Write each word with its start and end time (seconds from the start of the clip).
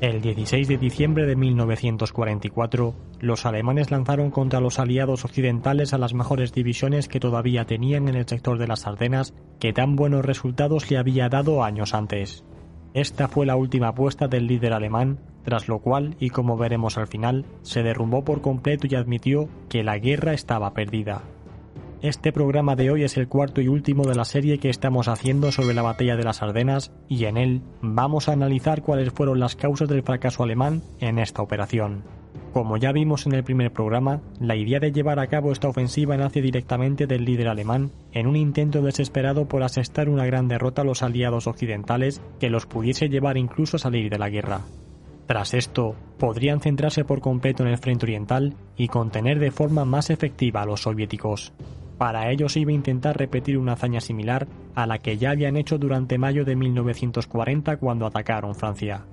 El 0.00 0.20
16 0.20 0.68
de 0.68 0.78
diciembre 0.78 1.26
de 1.26 1.34
1944, 1.34 2.94
los 3.18 3.44
alemanes 3.46 3.90
lanzaron 3.90 4.30
contra 4.30 4.60
los 4.60 4.78
aliados 4.78 5.24
occidentales 5.24 5.92
a 5.92 5.98
las 5.98 6.14
mejores 6.14 6.52
divisiones 6.52 7.08
que 7.08 7.18
todavía 7.18 7.64
tenían 7.64 8.06
en 8.06 8.14
el 8.14 8.28
sector 8.28 8.58
de 8.58 8.68
las 8.68 8.86
Ardenas, 8.86 9.34
que 9.58 9.72
tan 9.72 9.96
buenos 9.96 10.24
resultados 10.24 10.88
le 10.88 10.98
había 10.98 11.28
dado 11.28 11.64
años 11.64 11.94
antes. 11.94 12.44
Esta 12.94 13.26
fue 13.26 13.44
la 13.44 13.56
última 13.56 13.88
apuesta 13.88 14.28
del 14.28 14.46
líder 14.46 14.72
alemán, 14.72 15.18
tras 15.42 15.66
lo 15.66 15.80
cual, 15.80 16.14
y 16.20 16.30
como 16.30 16.56
veremos 16.56 16.96
al 16.96 17.08
final, 17.08 17.44
se 17.62 17.82
derrumbó 17.82 18.24
por 18.24 18.40
completo 18.40 18.86
y 18.88 18.94
admitió 18.94 19.48
que 19.68 19.82
la 19.82 19.98
guerra 19.98 20.32
estaba 20.32 20.74
perdida. 20.74 21.22
Este 22.00 22.32
programa 22.32 22.76
de 22.76 22.92
hoy 22.92 23.02
es 23.02 23.16
el 23.16 23.26
cuarto 23.26 23.60
y 23.60 23.66
último 23.66 24.04
de 24.04 24.14
la 24.14 24.24
serie 24.24 24.58
que 24.58 24.70
estamos 24.70 25.08
haciendo 25.08 25.50
sobre 25.50 25.74
la 25.74 25.82
batalla 25.82 26.14
de 26.14 26.22
las 26.22 26.42
Ardenas 26.42 26.92
y 27.08 27.24
en 27.24 27.36
él 27.36 27.60
vamos 27.82 28.28
a 28.28 28.34
analizar 28.34 28.82
cuáles 28.82 29.12
fueron 29.12 29.40
las 29.40 29.56
causas 29.56 29.88
del 29.88 30.04
fracaso 30.04 30.44
alemán 30.44 30.80
en 31.00 31.18
esta 31.18 31.42
operación. 31.42 32.04
Como 32.52 32.76
ya 32.76 32.92
vimos 32.92 33.26
en 33.26 33.34
el 33.34 33.42
primer 33.42 33.72
programa, 33.72 34.20
la 34.38 34.54
idea 34.54 34.78
de 34.78 34.92
llevar 34.92 35.18
a 35.18 35.26
cabo 35.26 35.50
esta 35.50 35.66
ofensiva 35.66 36.16
nace 36.16 36.40
directamente 36.40 37.08
del 37.08 37.24
líder 37.24 37.48
alemán 37.48 37.90
en 38.12 38.28
un 38.28 38.36
intento 38.36 38.80
desesperado 38.80 39.48
por 39.48 39.64
asestar 39.64 40.08
una 40.08 40.24
gran 40.24 40.46
derrota 40.46 40.82
a 40.82 40.84
los 40.84 41.02
aliados 41.02 41.48
occidentales 41.48 42.22
que 42.38 42.48
los 42.48 42.66
pudiese 42.66 43.08
llevar 43.08 43.36
incluso 43.36 43.76
a 43.76 43.80
salir 43.80 44.08
de 44.08 44.18
la 44.18 44.30
guerra. 44.30 44.60
Tras 45.26 45.52
esto, 45.52 45.96
podrían 46.16 46.60
centrarse 46.60 47.04
por 47.04 47.20
completo 47.20 47.64
en 47.64 47.70
el 47.70 47.78
frente 47.78 48.06
oriental 48.06 48.54
y 48.76 48.86
contener 48.86 49.40
de 49.40 49.50
forma 49.50 49.84
más 49.84 50.10
efectiva 50.10 50.62
a 50.62 50.64
los 50.64 50.82
soviéticos. 50.82 51.52
Para 51.98 52.30
ello 52.30 52.48
se 52.48 52.60
iba 52.60 52.70
a 52.70 52.74
intentar 52.74 53.18
repetir 53.18 53.58
una 53.58 53.72
hazaña 53.72 54.00
similar 54.00 54.46
a 54.76 54.86
la 54.86 54.98
que 54.98 55.18
ya 55.18 55.30
habían 55.30 55.56
hecho 55.56 55.78
durante 55.78 56.16
mayo 56.16 56.44
de 56.44 56.54
1940 56.54 57.76
cuando 57.78 58.06
atacaron 58.06 58.54
Francia. 58.54 59.04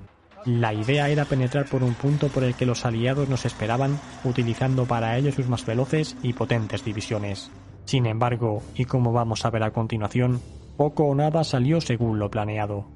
La 0.45 0.71
idea 0.75 1.09
era 1.09 1.25
penetrar 1.25 1.65
por 1.65 1.81
un 1.81 1.95
punto 1.95 2.27
por 2.27 2.43
el 2.43 2.53
que 2.53 2.67
los 2.67 2.85
aliados 2.85 3.27
nos 3.27 3.45
esperaban, 3.45 3.99
utilizando 4.23 4.85
para 4.85 5.17
ello 5.17 5.31
sus 5.31 5.49
más 5.49 5.65
veloces 5.65 6.15
y 6.21 6.33
potentes 6.33 6.85
divisiones. 6.85 7.51
Sin 7.85 8.05
embargo, 8.05 8.61
y 8.75 8.85
como 8.85 9.11
vamos 9.11 9.43
a 9.43 9.49
ver 9.49 9.63
a 9.63 9.71
continuación, 9.71 10.39
poco 10.77 11.05
o 11.05 11.15
nada 11.15 11.43
salió 11.43 11.81
según 11.81 12.19
lo 12.19 12.29
planeado. 12.29 12.94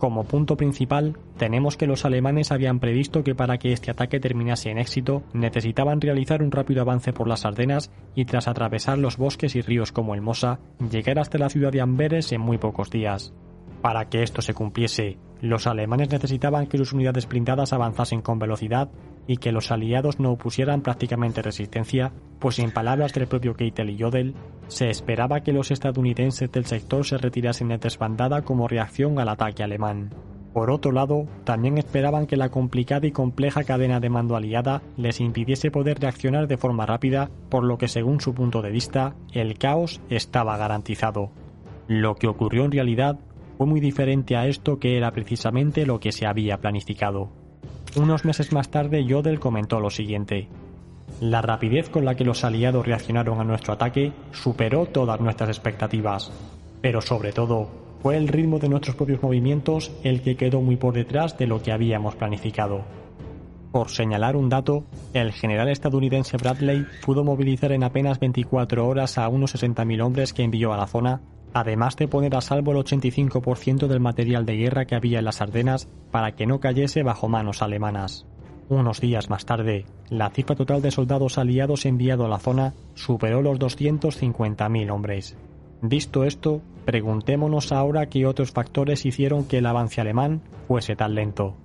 Como 0.00 0.24
punto 0.24 0.56
principal, 0.56 1.18
tenemos 1.36 1.76
que 1.76 1.86
los 1.86 2.06
alemanes 2.06 2.52
habían 2.52 2.80
previsto 2.80 3.22
que 3.22 3.34
para 3.34 3.58
que 3.58 3.74
este 3.74 3.90
ataque 3.90 4.18
terminase 4.18 4.70
en 4.70 4.78
éxito, 4.78 5.24
necesitaban 5.34 6.00
realizar 6.00 6.42
un 6.42 6.50
rápido 6.50 6.80
avance 6.80 7.12
por 7.12 7.28
las 7.28 7.44
Ardenas 7.44 7.90
y 8.14 8.24
tras 8.24 8.48
atravesar 8.48 8.96
los 8.96 9.18
bosques 9.18 9.56
y 9.56 9.60
ríos 9.60 9.92
como 9.92 10.14
el 10.14 10.22
Mosa, 10.22 10.58
llegar 10.90 11.18
hasta 11.18 11.36
la 11.36 11.50
ciudad 11.50 11.70
de 11.70 11.82
Amberes 11.82 12.32
en 12.32 12.40
muy 12.40 12.56
pocos 12.56 12.88
días. 12.88 13.34
Para 13.82 14.08
que 14.08 14.22
esto 14.22 14.40
se 14.40 14.54
cumpliese, 14.54 15.18
los 15.42 15.66
alemanes 15.66 16.10
necesitaban 16.10 16.66
que 16.66 16.78
sus 16.78 16.94
unidades 16.94 17.28
blindadas 17.28 17.74
avanzasen 17.74 18.22
con 18.22 18.38
velocidad 18.38 18.88
y 19.30 19.36
que 19.36 19.52
los 19.52 19.70
aliados 19.70 20.18
no 20.18 20.32
opusieran 20.32 20.80
prácticamente 20.82 21.40
resistencia, 21.40 22.10
pues 22.40 22.58
en 22.58 22.72
palabras 22.72 23.12
del 23.12 23.28
propio 23.28 23.54
Keitel 23.54 23.90
y 23.90 23.96
Jodel, 23.96 24.34
se 24.66 24.90
esperaba 24.90 25.44
que 25.44 25.52
los 25.52 25.70
estadounidenses 25.70 26.50
del 26.50 26.64
sector 26.64 27.06
se 27.06 27.16
retirasen 27.16 27.68
de 27.68 27.78
desbandada 27.78 28.42
como 28.42 28.66
reacción 28.66 29.20
al 29.20 29.28
ataque 29.28 29.62
alemán. 29.62 30.12
Por 30.52 30.72
otro 30.72 30.90
lado, 30.90 31.28
también 31.44 31.78
esperaban 31.78 32.26
que 32.26 32.36
la 32.36 32.48
complicada 32.48 33.06
y 33.06 33.12
compleja 33.12 33.62
cadena 33.62 34.00
de 34.00 34.10
mando 34.10 34.34
aliada 34.34 34.82
les 34.96 35.20
impidiese 35.20 35.70
poder 35.70 36.00
reaccionar 36.00 36.48
de 36.48 36.56
forma 36.56 36.84
rápida, 36.84 37.30
por 37.50 37.62
lo 37.62 37.78
que 37.78 37.86
según 37.86 38.20
su 38.20 38.34
punto 38.34 38.62
de 38.62 38.72
vista, 38.72 39.14
el 39.32 39.58
caos 39.58 40.00
estaba 40.10 40.56
garantizado. 40.56 41.30
Lo 41.86 42.16
que 42.16 42.26
ocurrió 42.26 42.64
en 42.64 42.72
realidad 42.72 43.20
fue 43.58 43.68
muy 43.68 43.78
diferente 43.78 44.34
a 44.34 44.48
esto 44.48 44.80
que 44.80 44.96
era 44.96 45.12
precisamente 45.12 45.86
lo 45.86 46.00
que 46.00 46.10
se 46.10 46.26
había 46.26 46.58
planificado. 46.58 47.39
Unos 47.96 48.24
meses 48.24 48.52
más 48.52 48.70
tarde, 48.70 49.04
Jodel 49.08 49.40
comentó 49.40 49.80
lo 49.80 49.90
siguiente. 49.90 50.48
La 51.20 51.42
rapidez 51.42 51.88
con 51.88 52.04
la 52.04 52.14
que 52.14 52.24
los 52.24 52.44
aliados 52.44 52.86
reaccionaron 52.86 53.40
a 53.40 53.44
nuestro 53.44 53.74
ataque 53.74 54.12
superó 54.32 54.86
todas 54.86 55.20
nuestras 55.20 55.50
expectativas, 55.50 56.30
pero 56.80 57.00
sobre 57.00 57.32
todo 57.32 57.68
fue 58.00 58.16
el 58.16 58.28
ritmo 58.28 58.58
de 58.58 58.68
nuestros 58.68 58.96
propios 58.96 59.22
movimientos 59.22 59.90
el 60.04 60.22
que 60.22 60.36
quedó 60.36 60.60
muy 60.60 60.76
por 60.76 60.94
detrás 60.94 61.36
de 61.36 61.48
lo 61.48 61.62
que 61.62 61.72
habíamos 61.72 62.14
planificado. 62.14 62.84
Por 63.72 63.90
señalar 63.90 64.36
un 64.36 64.48
dato, 64.48 64.84
el 65.12 65.32
general 65.32 65.68
estadounidense 65.68 66.36
Bradley 66.36 66.86
pudo 67.04 67.24
movilizar 67.24 67.72
en 67.72 67.84
apenas 67.84 68.18
24 68.18 68.86
horas 68.86 69.18
a 69.18 69.28
unos 69.28 69.54
60.000 69.54 70.02
hombres 70.02 70.32
que 70.32 70.42
envió 70.42 70.72
a 70.72 70.76
la 70.76 70.86
zona 70.86 71.20
además 71.54 71.96
de 71.96 72.08
poner 72.08 72.36
a 72.36 72.40
salvo 72.40 72.72
el 72.72 72.78
85% 72.78 73.86
del 73.86 74.00
material 74.00 74.46
de 74.46 74.56
guerra 74.56 74.84
que 74.84 74.94
había 74.94 75.18
en 75.18 75.24
las 75.24 75.40
Ardenas 75.40 75.88
para 76.10 76.32
que 76.32 76.46
no 76.46 76.60
cayese 76.60 77.02
bajo 77.02 77.28
manos 77.28 77.62
alemanas. 77.62 78.26
Unos 78.68 79.00
días 79.00 79.30
más 79.30 79.46
tarde, 79.46 79.84
la 80.10 80.30
cifra 80.30 80.54
total 80.54 80.80
de 80.80 80.92
soldados 80.92 81.38
aliados 81.38 81.86
enviados 81.86 82.26
a 82.26 82.28
la 82.28 82.38
zona 82.38 82.74
superó 82.94 83.42
los 83.42 83.58
250.000 83.58 84.90
hombres. 84.92 85.36
Visto 85.82 86.24
esto, 86.24 86.60
preguntémonos 86.84 87.72
ahora 87.72 88.06
qué 88.06 88.26
otros 88.26 88.52
factores 88.52 89.06
hicieron 89.06 89.44
que 89.44 89.58
el 89.58 89.66
avance 89.66 90.00
alemán 90.00 90.42
fuese 90.68 90.94
tan 90.94 91.14
lento. 91.14 91.56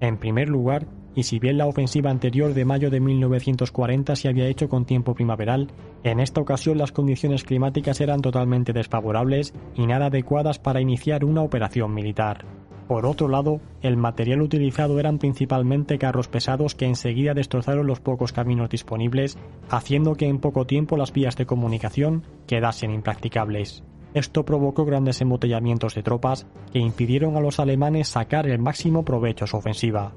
En 0.00 0.18
primer 0.18 0.48
lugar, 0.48 0.86
y 1.16 1.22
si 1.22 1.38
bien 1.38 1.56
la 1.56 1.66
ofensiva 1.66 2.10
anterior 2.10 2.52
de 2.52 2.66
mayo 2.66 2.90
de 2.90 3.00
1940 3.00 4.14
se 4.14 4.28
había 4.28 4.46
hecho 4.46 4.68
con 4.68 4.84
tiempo 4.84 5.14
primaveral, 5.14 5.68
en 6.04 6.20
esta 6.20 6.42
ocasión 6.42 6.76
las 6.76 6.92
condiciones 6.92 7.42
climáticas 7.42 8.00
eran 8.02 8.20
totalmente 8.20 8.74
desfavorables 8.74 9.54
y 9.74 9.86
nada 9.86 10.06
adecuadas 10.06 10.58
para 10.58 10.82
iniciar 10.82 11.24
una 11.24 11.40
operación 11.42 11.94
militar. 11.94 12.44
Por 12.86 13.06
otro 13.06 13.28
lado, 13.28 13.60
el 13.80 13.96
material 13.96 14.42
utilizado 14.42 15.00
eran 15.00 15.18
principalmente 15.18 15.98
carros 15.98 16.28
pesados 16.28 16.74
que 16.74 16.84
enseguida 16.84 17.34
destrozaron 17.34 17.86
los 17.86 17.98
pocos 17.98 18.32
caminos 18.32 18.70
disponibles, 18.70 19.38
haciendo 19.70 20.14
que 20.14 20.28
en 20.28 20.38
poco 20.38 20.66
tiempo 20.66 20.96
las 20.96 21.12
vías 21.12 21.36
de 21.36 21.46
comunicación 21.46 22.24
quedasen 22.46 22.92
impracticables. 22.92 23.82
Esto 24.14 24.44
provocó 24.44 24.84
grandes 24.84 25.20
embotellamientos 25.20 25.94
de 25.94 26.02
tropas 26.02 26.46
que 26.72 26.78
impidieron 26.78 27.36
a 27.36 27.40
los 27.40 27.58
alemanes 27.58 28.08
sacar 28.08 28.46
el 28.46 28.60
máximo 28.60 29.04
provecho 29.04 29.46
a 29.46 29.48
su 29.48 29.56
ofensiva. 29.56 30.12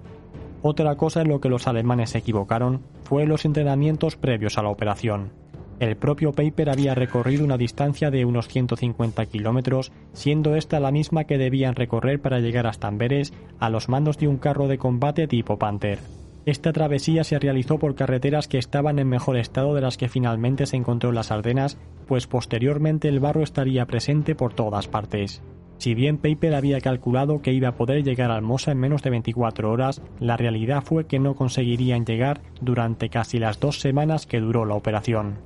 Otra 0.61 0.95
cosa 0.95 1.21
en 1.21 1.29
lo 1.29 1.39
que 1.39 1.49
los 1.49 1.67
alemanes 1.67 2.11
se 2.11 2.17
equivocaron 2.17 2.81
fue 3.03 3.25
los 3.25 3.45
entrenamientos 3.45 4.17
previos 4.17 4.57
a 4.57 4.63
la 4.63 4.69
operación. 4.69 5.31
El 5.79 5.95
propio 5.95 6.33
Paper 6.33 6.69
había 6.69 6.93
recorrido 6.93 7.45
una 7.45 7.57
distancia 7.57 8.11
de 8.11 8.25
unos 8.25 8.49
150 8.49 9.25
kilómetros, 9.27 9.93
siendo 10.11 10.55
esta 10.55 10.81
la 10.81 10.91
misma 10.91 11.23
que 11.23 11.37
debían 11.37 11.75
recorrer 11.75 12.21
para 12.21 12.39
llegar 12.39 12.67
hasta 12.67 12.89
Amberes 12.89 13.33
a 13.59 13.69
los 13.69 13.87
mandos 13.87 14.17
de 14.17 14.27
un 14.27 14.37
carro 14.37 14.67
de 14.67 14.77
combate 14.77 15.27
tipo 15.27 15.57
Panther. 15.57 15.99
Esta 16.45 16.73
travesía 16.73 17.23
se 17.23 17.39
realizó 17.39 17.77
por 17.77 17.95
carreteras 17.95 18.49
que 18.49 18.57
estaban 18.57 18.99
en 18.99 19.07
mejor 19.07 19.37
estado 19.37 19.73
de 19.73 19.81
las 19.81 19.95
que 19.95 20.09
finalmente 20.09 20.65
se 20.65 20.75
encontró 20.75 21.09
en 21.09 21.15
las 21.15 21.31
Ardenas, 21.31 21.77
pues 22.07 22.27
posteriormente 22.27 23.07
el 23.07 23.21
barro 23.21 23.43
estaría 23.43 23.85
presente 23.85 24.35
por 24.35 24.53
todas 24.53 24.87
partes. 24.89 25.41
Si 25.79 25.93
bien 25.93 26.17
Paper 26.17 26.55
había 26.55 26.81
calculado 26.81 27.41
que 27.41 27.53
iba 27.53 27.69
a 27.69 27.75
poder 27.75 28.03
llegar 28.03 28.31
al 28.31 28.41
Mosa 28.41 28.73
en 28.73 28.79
menos 28.79 29.01
de 29.01 29.11
24 29.11 29.71
horas, 29.71 30.01
la 30.19 30.35
realidad 30.35 30.83
fue 30.83 31.07
que 31.07 31.19
no 31.19 31.35
conseguirían 31.35 32.05
llegar 32.05 32.41
durante 32.59 33.09
casi 33.09 33.39
las 33.39 33.61
dos 33.61 33.79
semanas 33.79 34.25
que 34.25 34.41
duró 34.41 34.65
la 34.65 34.75
operación. 34.75 35.39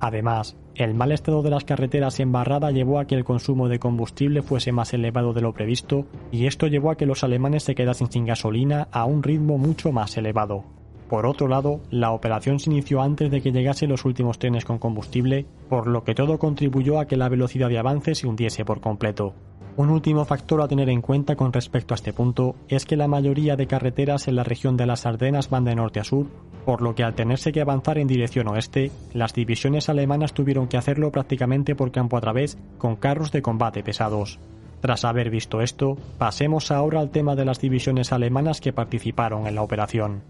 Además, 0.00 0.56
el 0.74 0.94
mal 0.94 1.12
estado 1.12 1.42
de 1.42 1.50
las 1.50 1.64
carreteras 1.64 2.18
en 2.18 2.32
Barrada 2.32 2.70
llevó 2.70 2.98
a 2.98 3.06
que 3.06 3.14
el 3.14 3.24
consumo 3.24 3.68
de 3.68 3.78
combustible 3.78 4.40
fuese 4.40 4.72
más 4.72 4.94
elevado 4.94 5.34
de 5.34 5.42
lo 5.42 5.52
previsto, 5.52 6.06
y 6.32 6.46
esto 6.46 6.66
llevó 6.66 6.90
a 6.90 6.96
que 6.96 7.06
los 7.06 7.22
alemanes 7.22 7.62
se 7.62 7.74
quedasen 7.74 8.10
sin 8.10 8.24
gasolina 8.24 8.88
a 8.90 9.04
un 9.04 9.22
ritmo 9.22 9.58
mucho 9.58 9.92
más 9.92 10.16
elevado. 10.16 10.64
Por 11.08 11.26
otro 11.26 11.48
lado, 11.48 11.80
la 11.90 12.12
operación 12.12 12.58
se 12.58 12.70
inició 12.70 13.02
antes 13.02 13.30
de 13.30 13.42
que 13.42 13.52
llegasen 13.52 13.90
los 13.90 14.04
últimos 14.04 14.38
trenes 14.38 14.64
con 14.64 14.78
combustible, 14.78 15.46
por 15.68 15.86
lo 15.86 16.02
que 16.04 16.14
todo 16.14 16.38
contribuyó 16.38 16.98
a 16.98 17.06
que 17.06 17.16
la 17.16 17.28
velocidad 17.28 17.68
de 17.68 17.78
avance 17.78 18.14
se 18.14 18.26
hundiese 18.26 18.64
por 18.64 18.80
completo. 18.80 19.34
Un 19.76 19.90
último 19.90 20.24
factor 20.24 20.62
a 20.62 20.68
tener 20.68 20.88
en 20.88 21.02
cuenta 21.02 21.34
con 21.34 21.52
respecto 21.52 21.94
a 21.94 21.96
este 21.96 22.12
punto 22.12 22.54
es 22.68 22.86
que 22.86 22.96
la 22.96 23.08
mayoría 23.08 23.56
de 23.56 23.66
carreteras 23.66 24.28
en 24.28 24.36
la 24.36 24.44
región 24.44 24.76
de 24.76 24.86
las 24.86 25.04
Ardenas 25.04 25.50
van 25.50 25.64
de 25.64 25.74
norte 25.74 25.98
a 25.98 26.04
sur, 26.04 26.28
por 26.64 26.80
lo 26.80 26.94
que 26.94 27.02
al 27.02 27.14
tenerse 27.14 27.50
que 27.50 27.60
avanzar 27.60 27.98
en 27.98 28.06
dirección 28.06 28.46
oeste, 28.46 28.92
las 29.12 29.34
divisiones 29.34 29.88
alemanas 29.88 30.32
tuvieron 30.32 30.68
que 30.68 30.76
hacerlo 30.76 31.10
prácticamente 31.10 31.74
por 31.74 31.90
campo 31.90 32.16
a 32.16 32.20
través 32.20 32.56
con 32.78 32.94
carros 32.94 33.32
de 33.32 33.42
combate 33.42 33.82
pesados. 33.82 34.38
Tras 34.80 35.04
haber 35.04 35.28
visto 35.28 35.60
esto, 35.60 35.96
pasemos 36.18 36.70
ahora 36.70 37.00
al 37.00 37.10
tema 37.10 37.34
de 37.34 37.44
las 37.44 37.60
divisiones 37.60 38.12
alemanas 38.12 38.60
que 38.60 38.72
participaron 38.72 39.48
en 39.48 39.56
la 39.56 39.62
operación. 39.62 40.22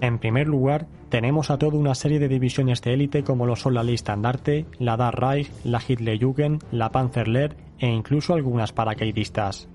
En 0.00 0.18
primer 0.18 0.46
lugar, 0.46 0.86
tenemos 1.08 1.50
a 1.50 1.58
toda 1.58 1.76
una 1.76 1.94
serie 1.94 2.18
de 2.18 2.28
divisiones 2.28 2.82
de 2.82 2.94
élite 2.94 3.24
como 3.24 3.46
lo 3.46 3.56
son 3.56 3.74
la 3.74 3.82
Leistandarte, 3.82 4.66
la 4.78 4.96
Dar 4.96 5.18
Reich, 5.18 5.50
la 5.64 5.80
Hitlerjugend, 5.86 6.62
la 6.70 6.90
Panzerlehr 6.90 7.56
e 7.78 7.88
incluso 7.88 8.34
algunas 8.34 8.72
paracaidistas. 8.72 9.68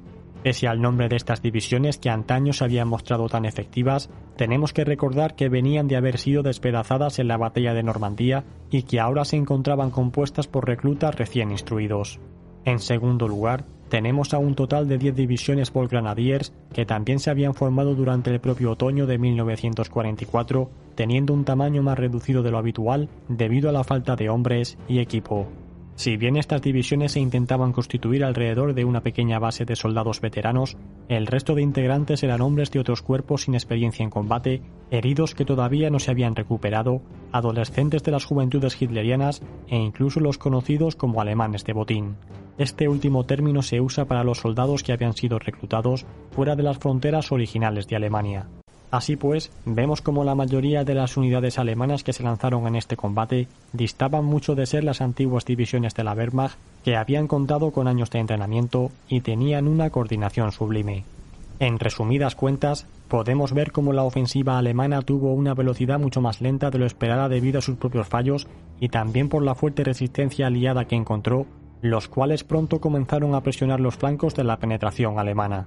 Pese 0.44 0.68
al 0.68 0.82
nombre 0.82 1.08
de 1.08 1.16
estas 1.16 1.42
divisiones 1.42 1.98
que 1.98 2.10
antaño 2.10 2.52
se 2.52 2.66
habían 2.66 2.90
mostrado 2.90 3.30
tan 3.30 3.46
efectivas, 3.46 4.10
tenemos 4.36 4.74
que 4.74 4.84
recordar 4.84 5.36
que 5.36 5.48
venían 5.48 5.88
de 5.88 5.96
haber 5.96 6.18
sido 6.18 6.44
despedazadas 6.44 7.20
en 7.20 7.30
la 7.30 7.38
batalla 7.38 7.74
de 7.74 7.84
Normandía 7.84 8.44
y 8.70 8.84
que 8.84 9.00
ahora 9.00 9.24
se 9.24 9.38
encontraban 9.38 9.90
compuestas 9.90 10.48
por 10.48 10.68
reclutas 10.68 11.16
recién 11.16 11.52
instruidos. 11.52 12.20
En 12.66 12.80
segundo 12.80 13.28
lugar, 13.28 13.66
tenemos 13.90 14.34
a 14.34 14.40
un 14.40 14.56
total 14.56 14.88
de 14.88 14.98
10 14.98 15.16
divisiones 15.16 15.72
Volksgrenadiers 15.72 16.54
que 16.74 16.86
también 16.86 17.20
se 17.20 17.30
habían 17.30 17.54
formado 17.54 17.94
durante 17.94 18.32
el 18.32 18.40
propio 18.40 18.72
otoño 18.72 19.06
de 19.06 19.18
1944, 19.18 20.70
teniendo 20.96 21.34
un 21.34 21.46
tamaño 21.46 21.84
más 21.84 22.00
reducido 22.00 22.42
de 22.42 22.52
lo 22.52 22.58
habitual 22.58 23.10
debido 23.28 23.70
a 23.70 23.74
la 23.74 23.84
falta 23.84 24.16
de 24.16 24.30
hombres 24.30 24.78
y 24.88 25.00
equipo. 25.00 25.48
Si 25.96 26.18
bien 26.18 26.38
estas 26.38 26.62
divisiones 26.62 27.12
se 27.12 27.20
intentaban 27.20 27.72
constituir 27.72 28.24
alrededor 28.24 28.74
de 28.74 28.84
una 28.84 29.02
pequeña 29.02 29.38
base 29.38 29.64
de 29.64 29.76
soldados 29.76 30.22
veteranos, 30.22 30.76
el 31.08 31.28
resto 31.28 31.54
de 31.54 31.62
integrantes 31.62 32.24
eran 32.24 32.42
hombres 32.42 32.72
de 32.72 32.80
otros 32.80 33.02
cuerpos 33.02 33.44
sin 33.44 33.54
experiencia 33.54 34.04
en 34.04 34.10
combate, 34.10 34.62
heridos 34.90 35.36
que 35.36 35.46
todavía 35.46 35.92
no 35.92 36.00
se 36.00 36.12
habían 36.12 36.36
recuperado, 36.36 37.02
adolescentes 37.32 38.04
de 38.04 38.12
las 38.12 38.26
juventudes 38.26 38.82
hitlerianas 38.82 39.44
e 39.68 39.78
incluso 39.78 40.20
los 40.20 40.38
conocidos 40.38 40.96
como 40.96 41.22
alemanes 41.22 41.64
de 41.64 41.74
botín. 41.74 42.16
Este 42.58 42.88
último 42.88 43.26
término 43.26 43.62
se 43.62 43.80
usa 43.80 44.06
para 44.06 44.24
los 44.24 44.40
soldados 44.40 44.84
que 44.84 44.94
habían 44.94 45.14
sido 45.14 45.40
reclutados 45.40 46.06
fuera 46.32 46.56
de 46.56 46.64
las 46.64 46.78
fronteras 46.80 47.32
originales 47.32 47.88
de 47.88 47.96
Alemania. 47.96 48.48
Así 48.94 49.16
pues, 49.16 49.52
vemos 49.66 50.04
como 50.04 50.24
la 50.24 50.36
mayoría 50.36 50.84
de 50.84 50.94
las 50.94 51.18
unidades 51.18 51.58
alemanas 51.58 52.04
que 52.04 52.14
se 52.14 52.22
lanzaron 52.22 52.68
en 52.68 52.76
este 52.76 52.96
combate 52.96 53.48
distaban 53.72 54.24
mucho 54.24 54.54
de 54.54 54.68
ser 54.68 54.84
las 54.84 55.02
antiguas 55.02 55.46
divisiones 55.46 55.96
de 55.96 56.04
la 56.04 56.14
Wehrmacht 56.14 56.60
que 56.84 56.96
habían 56.96 57.28
contado 57.28 57.72
con 57.72 57.88
años 57.88 58.12
de 58.12 58.20
entrenamiento 58.20 58.92
y 59.08 59.22
tenían 59.22 59.68
una 59.68 59.90
coordinación 59.90 60.52
sublime. 60.52 61.06
En 61.58 61.80
resumidas 61.80 62.36
cuentas, 62.36 62.86
podemos 63.08 63.52
ver 63.54 63.72
cómo 63.72 63.94
la 63.94 64.04
ofensiva 64.04 64.60
alemana 64.60 65.02
tuvo 65.02 65.34
una 65.34 65.56
velocidad 65.56 66.00
mucho 66.00 66.22
más 66.22 66.40
lenta 66.40 66.70
de 66.70 66.78
lo 66.78 66.86
esperada 66.86 67.30
debido 67.30 67.58
a 67.58 67.64
sus 67.64 67.78
propios 67.78 68.08
fallos 68.08 68.46
y 68.80 68.90
también 68.90 69.28
por 69.28 69.42
la 69.42 69.56
fuerte 69.56 69.84
resistencia 69.84 70.46
aliada 70.46 70.86
que 70.86 70.96
encontró, 70.96 71.48
los 71.82 72.08
cuales 72.08 72.44
pronto 72.44 72.80
comenzaron 72.80 73.34
a 73.34 73.42
presionar 73.42 73.80
los 73.80 73.96
flancos 73.96 74.36
de 74.36 74.44
la 74.44 74.58
penetración 74.58 75.18
alemana. 75.18 75.66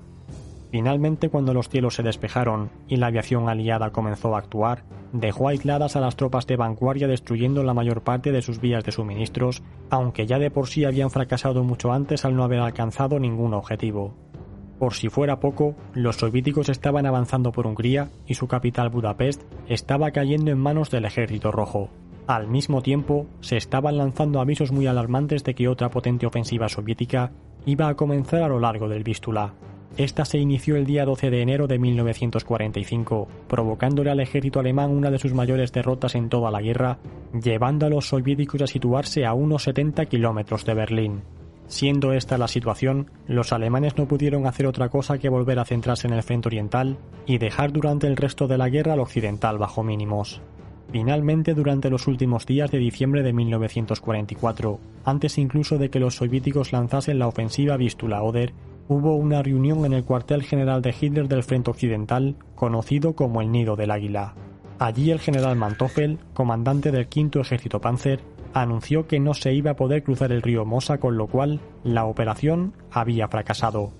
Finalmente, 0.70 1.28
cuando 1.28 1.54
los 1.54 1.68
cielos 1.68 1.94
se 1.94 2.02
despejaron 2.02 2.70
y 2.88 2.96
la 2.96 3.06
aviación 3.06 3.48
aliada 3.48 3.90
comenzó 3.90 4.34
a 4.34 4.38
actuar, 4.38 4.84
dejó 5.12 5.48
aisladas 5.48 5.96
a 5.96 6.00
las 6.00 6.16
tropas 6.16 6.46
de 6.46 6.56
vanguardia 6.56 7.06
destruyendo 7.06 7.62
la 7.62 7.74
mayor 7.74 8.02
parte 8.02 8.32
de 8.32 8.42
sus 8.42 8.60
vías 8.60 8.84
de 8.84 8.92
suministros, 8.92 9.62
aunque 9.90 10.26
ya 10.26 10.38
de 10.38 10.50
por 10.50 10.66
sí 10.68 10.84
habían 10.84 11.10
fracasado 11.10 11.62
mucho 11.62 11.92
antes 11.92 12.24
al 12.24 12.34
no 12.34 12.44
haber 12.44 12.60
alcanzado 12.60 13.18
ningún 13.18 13.54
objetivo. 13.54 14.14
Por 14.78 14.92
si 14.92 15.08
fuera 15.08 15.40
poco, 15.40 15.74
los 15.94 16.16
soviéticos 16.16 16.68
estaban 16.68 17.06
avanzando 17.06 17.50
por 17.50 17.66
Hungría 17.66 18.10
y 18.26 18.34
su 18.34 18.46
capital 18.46 18.90
Budapest 18.90 19.42
estaba 19.68 20.10
cayendo 20.10 20.50
en 20.50 20.58
manos 20.58 20.90
del 20.90 21.06
ejército 21.06 21.50
rojo. 21.50 21.88
Al 22.26 22.48
mismo 22.48 22.82
tiempo, 22.82 23.26
se 23.40 23.56
estaban 23.56 23.96
lanzando 23.96 24.40
avisos 24.40 24.72
muy 24.72 24.86
alarmantes 24.86 25.44
de 25.44 25.54
que 25.54 25.68
otra 25.68 25.90
potente 25.90 26.26
ofensiva 26.26 26.68
soviética 26.68 27.32
iba 27.64 27.88
a 27.88 27.94
comenzar 27.94 28.42
a 28.42 28.48
lo 28.48 28.60
largo 28.60 28.88
del 28.88 29.04
Vístula. 29.04 29.54
Esta 29.96 30.26
se 30.26 30.36
inició 30.36 30.76
el 30.76 30.84
día 30.84 31.06
12 31.06 31.30
de 31.30 31.40
enero 31.40 31.66
de 31.66 31.78
1945, 31.78 33.28
provocándole 33.48 34.10
al 34.10 34.20
ejército 34.20 34.60
alemán 34.60 34.90
una 34.90 35.10
de 35.10 35.18
sus 35.18 35.32
mayores 35.32 35.72
derrotas 35.72 36.14
en 36.14 36.28
toda 36.28 36.50
la 36.50 36.60
guerra, 36.60 36.98
llevando 37.32 37.86
a 37.86 37.88
los 37.88 38.08
soviéticos 38.08 38.60
a 38.60 38.66
situarse 38.66 39.24
a 39.24 39.32
unos 39.32 39.62
70 39.62 40.04
kilómetros 40.04 40.66
de 40.66 40.74
Berlín. 40.74 41.22
Siendo 41.66 42.12
esta 42.12 42.36
la 42.36 42.46
situación, 42.46 43.10
los 43.26 43.54
alemanes 43.54 43.96
no 43.96 44.06
pudieron 44.06 44.46
hacer 44.46 44.66
otra 44.66 44.90
cosa 44.90 45.16
que 45.16 45.30
volver 45.30 45.58
a 45.58 45.64
centrarse 45.64 46.06
en 46.06 46.12
el 46.12 46.22
frente 46.22 46.48
oriental 46.48 46.98
y 47.24 47.38
dejar 47.38 47.72
durante 47.72 48.06
el 48.06 48.16
resto 48.16 48.46
de 48.46 48.58
la 48.58 48.68
guerra 48.68 48.92
al 48.92 49.00
occidental 49.00 49.56
bajo 49.56 49.82
mínimos. 49.82 50.42
Finalmente, 50.92 51.54
durante 51.54 51.90
los 51.90 52.06
últimos 52.06 52.44
días 52.46 52.70
de 52.70 52.78
diciembre 52.78 53.22
de 53.22 53.32
1944, 53.32 54.78
antes 55.04 55.38
incluso 55.38 55.78
de 55.78 55.88
que 55.88 55.98
los 55.98 56.16
soviéticos 56.16 56.72
lanzasen 56.72 57.18
la 57.18 57.26
ofensiva 57.26 57.76
Vístula-Oder, 57.76 58.52
hubo 58.88 59.16
una 59.16 59.42
reunión 59.42 59.84
en 59.84 59.92
el 59.92 60.04
cuartel 60.04 60.42
general 60.42 60.82
de 60.82 60.94
Hitler 60.98 61.28
del 61.28 61.42
Frente 61.42 61.70
Occidental, 61.70 62.36
conocido 62.54 63.14
como 63.14 63.40
el 63.40 63.50
Nido 63.50 63.76
del 63.76 63.90
Águila. 63.90 64.34
Allí 64.78 65.10
el 65.10 65.20
general 65.20 65.56
Manteuffel, 65.56 66.18
comandante 66.34 66.92
del 66.92 67.08
quinto 67.08 67.40
ejército 67.40 67.80
Panzer, 67.80 68.20
anunció 68.52 69.06
que 69.06 69.20
no 69.20 69.34
se 69.34 69.52
iba 69.52 69.72
a 69.72 69.76
poder 69.76 70.02
cruzar 70.02 70.32
el 70.32 70.42
río 70.42 70.64
Mosa, 70.64 70.98
con 70.98 71.16
lo 71.16 71.26
cual 71.26 71.60
la 71.82 72.04
operación 72.04 72.74
había 72.90 73.28
fracasado. 73.28 73.92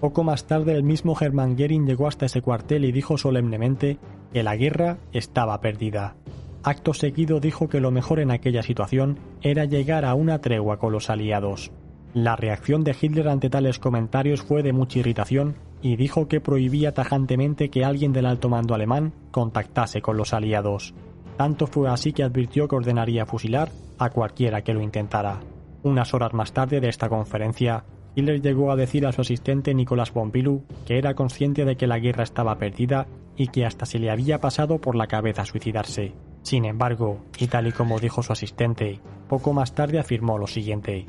Poco 0.00 0.24
más 0.24 0.46
tarde 0.46 0.74
el 0.74 0.82
mismo 0.82 1.16
Hermann 1.20 1.56
Göring 1.56 1.86
llegó 1.86 2.06
hasta 2.06 2.26
ese 2.26 2.40
cuartel 2.40 2.84
y 2.84 2.92
dijo 2.92 3.18
solemnemente 3.18 3.98
que 4.32 4.42
la 4.42 4.56
guerra 4.56 4.98
estaba 5.12 5.60
perdida. 5.60 6.16
Acto 6.62 6.94
seguido 6.94 7.40
dijo 7.40 7.68
que 7.68 7.80
lo 7.80 7.90
mejor 7.90 8.20
en 8.20 8.30
aquella 8.30 8.62
situación 8.62 9.18
era 9.42 9.64
llegar 9.64 10.04
a 10.04 10.14
una 10.14 10.40
tregua 10.40 10.78
con 10.78 10.92
los 10.92 11.10
aliados. 11.10 11.70
La 12.14 12.34
reacción 12.34 12.82
de 12.82 12.96
Hitler 13.00 13.28
ante 13.28 13.50
tales 13.50 13.78
comentarios 13.78 14.42
fue 14.42 14.64
de 14.64 14.72
mucha 14.72 14.98
irritación 14.98 15.54
y 15.80 15.94
dijo 15.94 16.26
que 16.26 16.40
prohibía 16.40 16.92
tajantemente 16.92 17.70
que 17.70 17.84
alguien 17.84 18.12
del 18.12 18.26
alto 18.26 18.48
mando 18.48 18.74
alemán 18.74 19.12
contactase 19.30 20.02
con 20.02 20.16
los 20.16 20.34
aliados. 20.34 20.92
Tanto 21.36 21.68
fue 21.68 21.88
así 21.88 22.12
que 22.12 22.24
advirtió 22.24 22.66
que 22.66 22.74
ordenaría 22.74 23.26
fusilar 23.26 23.70
a 23.98 24.10
cualquiera 24.10 24.62
que 24.62 24.74
lo 24.74 24.82
intentara. 24.82 25.38
Unas 25.84 26.12
horas 26.12 26.34
más 26.34 26.52
tarde 26.52 26.80
de 26.80 26.88
esta 26.88 27.08
conferencia, 27.08 27.84
Hitler 28.16 28.42
llegó 28.42 28.72
a 28.72 28.76
decir 28.76 29.06
a 29.06 29.12
su 29.12 29.20
asistente 29.20 29.72
Nicolás 29.72 30.10
Pompilou 30.10 30.64
que 30.86 30.98
era 30.98 31.14
consciente 31.14 31.64
de 31.64 31.76
que 31.76 31.86
la 31.86 32.00
guerra 32.00 32.24
estaba 32.24 32.58
perdida 32.58 33.06
y 33.36 33.46
que 33.46 33.64
hasta 33.64 33.86
se 33.86 34.00
le 34.00 34.10
había 34.10 34.40
pasado 34.40 34.80
por 34.80 34.96
la 34.96 35.06
cabeza 35.06 35.44
suicidarse. 35.44 36.12
Sin 36.42 36.64
embargo, 36.64 37.24
y 37.38 37.46
tal 37.46 37.68
y 37.68 37.72
como 37.72 38.00
dijo 38.00 38.24
su 38.24 38.32
asistente, 38.32 38.98
poco 39.28 39.52
más 39.52 39.74
tarde 39.76 40.00
afirmó 40.00 40.38
lo 40.38 40.48
siguiente 40.48 41.06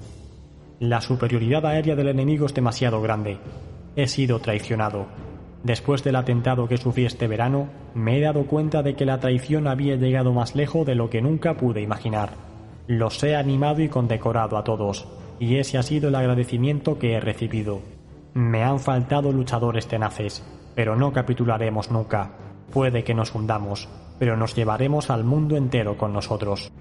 la 0.81 0.99
superioridad 0.99 1.63
aérea 1.67 1.95
del 1.95 2.07
enemigo 2.07 2.47
es 2.47 2.55
demasiado 2.55 3.03
grande. 3.03 3.37
He 3.95 4.07
sido 4.07 4.39
traicionado. 4.39 5.05
Después 5.63 6.03
del 6.03 6.15
atentado 6.15 6.67
que 6.67 6.77
sufrí 6.77 7.05
este 7.05 7.27
verano, 7.27 7.69
me 7.93 8.17
he 8.17 8.21
dado 8.21 8.47
cuenta 8.47 8.81
de 8.81 8.95
que 8.95 9.05
la 9.05 9.19
traición 9.19 9.67
había 9.67 9.95
llegado 9.95 10.33
más 10.33 10.55
lejos 10.55 10.87
de 10.87 10.95
lo 10.95 11.07
que 11.11 11.21
nunca 11.21 11.53
pude 11.53 11.81
imaginar. 11.81 12.31
Los 12.87 13.23
he 13.23 13.35
animado 13.35 13.83
y 13.83 13.89
condecorado 13.89 14.57
a 14.57 14.63
todos, 14.63 15.07
y 15.39 15.57
ese 15.57 15.77
ha 15.77 15.83
sido 15.83 16.09
el 16.09 16.15
agradecimiento 16.15 16.97
que 16.97 17.13
he 17.13 17.19
recibido. 17.19 17.81
Me 18.33 18.63
han 18.63 18.79
faltado 18.79 19.31
luchadores 19.31 19.85
tenaces, 19.85 20.43
pero 20.73 20.95
no 20.95 21.13
capitularemos 21.13 21.91
nunca. 21.91 22.31
Puede 22.73 23.03
que 23.03 23.13
nos 23.13 23.35
hundamos, 23.35 23.87
pero 24.17 24.35
nos 24.35 24.55
llevaremos 24.55 25.11
al 25.11 25.25
mundo 25.25 25.57
entero 25.57 25.95
con 25.95 26.11
nosotros. 26.11 26.71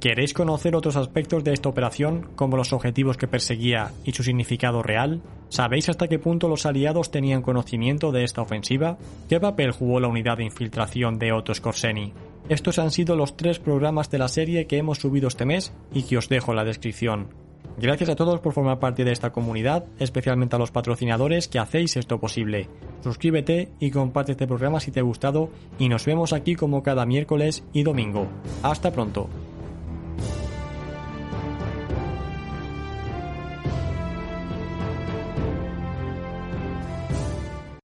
¿Queréis 0.00 0.32
conocer 0.32 0.76
otros 0.76 0.94
aspectos 0.94 1.42
de 1.42 1.52
esta 1.52 1.68
operación, 1.68 2.28
como 2.36 2.56
los 2.56 2.72
objetivos 2.72 3.16
que 3.16 3.26
perseguía 3.26 3.90
y 4.04 4.12
su 4.12 4.22
significado 4.22 4.80
real? 4.80 5.22
¿Sabéis 5.48 5.88
hasta 5.88 6.06
qué 6.06 6.20
punto 6.20 6.46
los 6.46 6.66
aliados 6.66 7.10
tenían 7.10 7.42
conocimiento 7.42 8.12
de 8.12 8.22
esta 8.22 8.40
ofensiva? 8.40 8.96
¿Qué 9.28 9.40
papel 9.40 9.72
jugó 9.72 9.98
la 9.98 10.06
unidad 10.06 10.36
de 10.36 10.44
infiltración 10.44 11.18
de 11.18 11.32
Otto 11.32 11.52
Skorseny? 11.52 12.12
Estos 12.48 12.78
han 12.78 12.92
sido 12.92 13.16
los 13.16 13.36
tres 13.36 13.58
programas 13.58 14.08
de 14.08 14.18
la 14.18 14.28
serie 14.28 14.68
que 14.68 14.78
hemos 14.78 14.98
subido 14.98 15.26
este 15.26 15.44
mes 15.44 15.72
y 15.92 16.04
que 16.04 16.16
os 16.16 16.28
dejo 16.28 16.52
en 16.52 16.56
la 16.58 16.64
descripción. 16.64 17.30
Gracias 17.76 18.10
a 18.10 18.16
todos 18.16 18.38
por 18.38 18.52
formar 18.52 18.78
parte 18.78 19.04
de 19.04 19.10
esta 19.10 19.30
comunidad, 19.30 19.84
especialmente 19.98 20.54
a 20.54 20.60
los 20.60 20.70
patrocinadores 20.70 21.48
que 21.48 21.58
hacéis 21.58 21.96
esto 21.96 22.20
posible. 22.20 22.68
Suscríbete 23.02 23.70
y 23.80 23.90
comparte 23.90 24.32
este 24.32 24.46
programa 24.46 24.78
si 24.78 24.92
te 24.92 25.00
ha 25.00 25.04
gustado 25.04 25.50
y 25.76 25.88
nos 25.88 26.06
vemos 26.06 26.32
aquí 26.32 26.54
como 26.54 26.84
cada 26.84 27.04
miércoles 27.04 27.64
y 27.72 27.82
domingo. 27.82 28.28
Hasta 28.62 28.92
pronto. 28.92 29.28